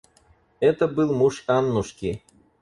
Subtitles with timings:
[0.59, 2.23] Это был муж Аннушки.